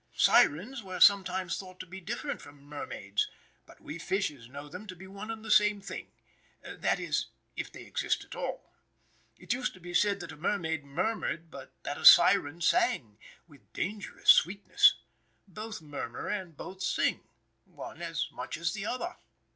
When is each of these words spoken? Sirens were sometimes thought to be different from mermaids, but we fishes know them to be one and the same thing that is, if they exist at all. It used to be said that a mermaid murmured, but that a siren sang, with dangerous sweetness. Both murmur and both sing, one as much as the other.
Sirens 0.15 0.81
were 0.81 0.99
sometimes 0.99 1.59
thought 1.59 1.79
to 1.79 1.85
be 1.85 2.01
different 2.01 2.41
from 2.41 2.63
mermaids, 2.63 3.27
but 3.67 3.79
we 3.79 3.99
fishes 3.99 4.49
know 4.49 4.67
them 4.67 4.87
to 4.87 4.95
be 4.95 5.05
one 5.05 5.29
and 5.29 5.45
the 5.45 5.51
same 5.51 5.79
thing 5.79 6.11
that 6.63 6.99
is, 6.99 7.27
if 7.55 7.71
they 7.71 7.83
exist 7.83 8.25
at 8.25 8.33
all. 8.33 8.73
It 9.37 9.53
used 9.53 9.75
to 9.75 9.79
be 9.79 9.93
said 9.93 10.19
that 10.21 10.31
a 10.31 10.35
mermaid 10.35 10.83
murmured, 10.83 11.51
but 11.51 11.75
that 11.83 11.99
a 11.99 12.05
siren 12.05 12.61
sang, 12.61 13.19
with 13.47 13.71
dangerous 13.73 14.31
sweetness. 14.31 14.95
Both 15.47 15.83
murmur 15.83 16.27
and 16.27 16.57
both 16.57 16.81
sing, 16.81 17.27
one 17.65 18.01
as 18.01 18.25
much 18.31 18.57
as 18.57 18.73
the 18.73 18.87
other. 18.87 19.17